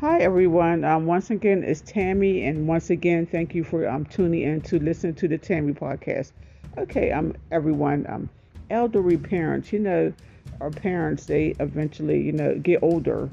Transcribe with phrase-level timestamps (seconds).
[0.00, 0.82] Hi everyone.
[0.82, 4.78] Um, once again, it's Tammy, and once again, thank you for um tuning in to
[4.78, 6.32] listen to the Tammy podcast.
[6.78, 8.30] Okay, um, everyone, um,
[8.70, 10.10] elderly parents, you know,
[10.58, 13.28] our parents, they eventually, you know, get older,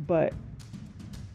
[0.00, 0.34] but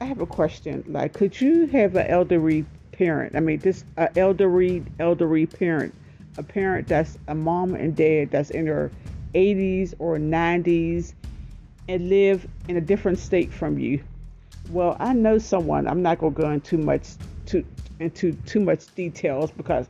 [0.02, 0.84] I have a question.
[0.88, 3.36] Like, could you have an elderly parent?
[3.36, 5.96] I mean, this uh, elderly elderly parent,
[6.38, 8.92] a parent that's a mom and dad that's in their
[9.34, 11.16] 80s or 90s
[11.88, 14.04] and live in a different state from you
[14.70, 15.88] well, I know someone.
[15.88, 17.08] I'm not gonna go into much
[17.48, 17.66] to
[18.00, 19.88] into too much details because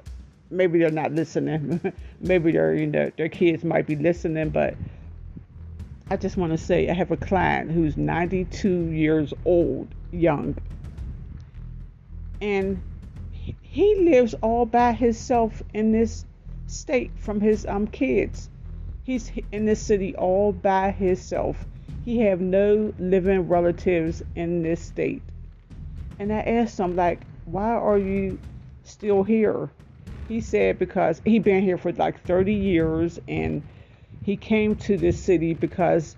[0.49, 1.81] maybe they're not listening.
[2.19, 4.75] maybe their you know their kids might be listening, but
[6.09, 10.57] I just want to say I have a client who's 92 years old, young,
[12.41, 12.81] and
[13.61, 16.25] he lives all by himself in this
[16.67, 18.49] state from his um kids.
[19.03, 21.65] He's in this city all by himself
[22.09, 25.21] he have no living relatives in this state.
[26.17, 28.39] And I asked him, like, why are you
[28.83, 29.69] still here?
[30.27, 33.61] He said because he been here for like 30 years and
[34.23, 36.15] he came to this city because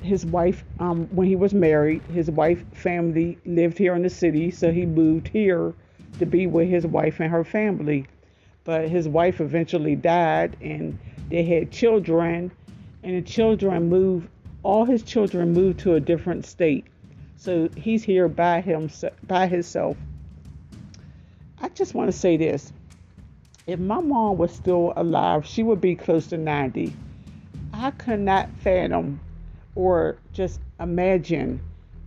[0.00, 4.50] his wife, um, when he was married, his wife family lived here in the city,
[4.50, 5.74] so he moved here
[6.18, 8.06] to be with his wife and her family.
[8.64, 10.98] But his wife eventually died, and
[11.28, 12.50] they had children,
[13.02, 14.26] and the children moved
[14.62, 16.86] all his children moved to a different state.
[17.36, 19.96] So he's here by himself by himself.
[21.60, 22.72] I just want to say this.
[23.66, 26.92] If my mom was still alive, she would be close to 90.
[27.72, 29.20] I could not fathom
[29.74, 31.60] or just imagine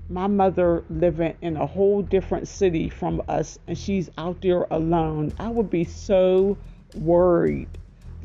[0.09, 5.33] my mother living in a whole different city from us and she's out there alone.
[5.39, 6.57] I would be so
[6.95, 7.69] worried.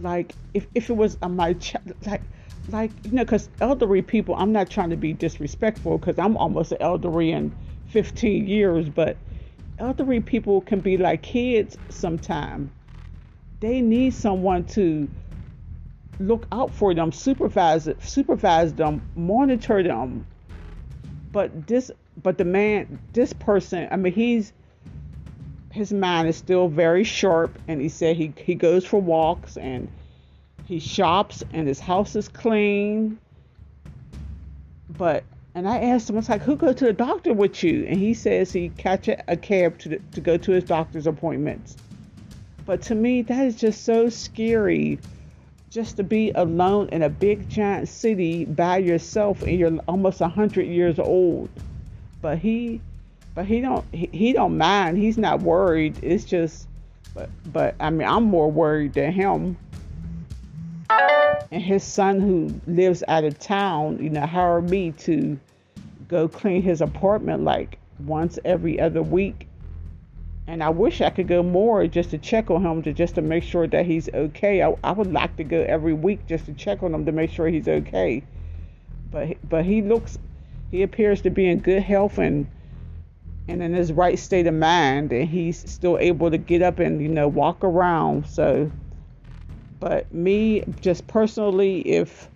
[0.01, 2.23] Like if, if it was my child, like
[2.69, 6.73] like you know because elderly people i'm not trying to be disrespectful because i'm almost
[6.73, 7.55] an elderly in
[7.89, 9.17] 15 years but
[9.79, 12.71] elderly people can be like kids sometimes
[13.61, 15.09] they need someone to
[16.21, 20.27] look out for them supervise supervise them monitor them.
[21.33, 21.91] But this
[22.23, 24.53] but the man this person i mean he's
[25.71, 29.89] his mind is still very sharp and he said he, he goes for walks and
[30.69, 33.19] he shops and his house is clean.
[34.99, 35.25] But
[35.55, 37.87] and I asked him, I was like, who go to the doctor with you?
[37.87, 41.79] And he says he catch a, cab to, to go to his doctor's appointments.
[42.67, 44.99] But to me, that is just so scary
[45.71, 50.67] just to be alone in a big giant city by yourself and you're almost hundred
[50.67, 51.49] years old.
[52.21, 52.83] But he
[53.35, 54.99] but he don't he, he don't mind.
[54.99, 55.99] He's not worried.
[56.03, 56.69] It's just
[57.15, 59.57] but but I mean I'm more worried than him
[61.51, 65.39] and his son who lives out of town, you know, hired me to
[66.09, 69.47] go clean his apartment like once every other week.
[70.47, 73.23] And I wish I could go more just to check on him to just to
[73.23, 74.63] make sure that he's okay.
[74.63, 77.31] I, I would like to go every week just to check on him to make
[77.31, 78.23] sure he's okay.
[79.11, 80.19] But but he looks
[80.71, 82.47] he appears to be in good health and
[83.47, 87.03] and in his right state of mind and he's still able to get up and
[87.03, 88.27] you know walk around.
[88.27, 88.71] So
[89.81, 92.29] but me, just personally, if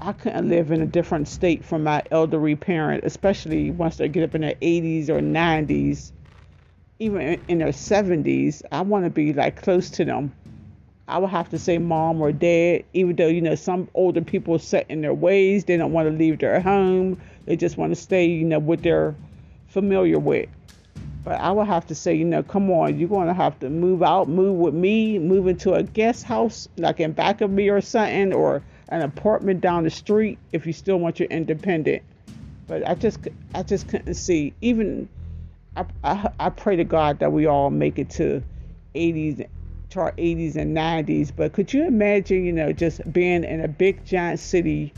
[0.00, 4.22] I couldn't live in a different state from my elderly parent, especially once they get
[4.22, 6.12] up in their 80s or 90s,
[6.98, 10.32] even in their 70s, I want to be like close to them.
[11.08, 14.58] I would have to say mom or dad, even though, you know, some older people
[14.58, 15.64] set in their ways.
[15.64, 17.18] They don't want to leave their home.
[17.46, 19.14] They just want to stay, you know, what they're
[19.68, 20.48] familiar with.
[21.28, 23.68] But I would have to say, you know, come on, you're going to have to
[23.68, 27.68] move out, move with me, move into a guest house, like in back of me
[27.68, 32.02] or something, or an apartment down the street if you still want your independent.
[32.66, 33.18] But I just,
[33.54, 34.54] I just couldn't see.
[34.62, 35.06] Even,
[35.76, 38.42] I, I, I pray to God that we all make it to
[38.94, 39.46] 80s,
[39.90, 41.30] to our 80s and 90s.
[41.36, 44.94] But could you imagine, you know, just being in a big giant city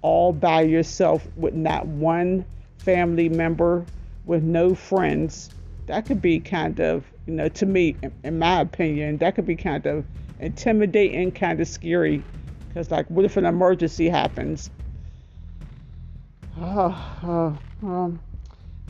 [0.00, 2.46] all by yourself with not one
[2.78, 3.84] family member,
[4.24, 5.50] with no friends?
[5.86, 9.56] That could be kind of, you know, to me, in my opinion, that could be
[9.56, 10.04] kind of
[10.40, 12.22] intimidating, kind of scary.
[12.68, 14.70] Because, like, what if an emergency happens?
[16.58, 18.20] Oh, oh, um,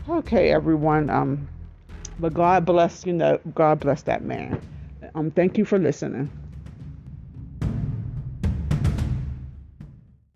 [0.09, 1.11] okay, everyone.
[1.11, 1.49] Um,
[2.19, 4.61] but God bless, you know, God bless that man.
[5.15, 6.31] Um, thank you for listening.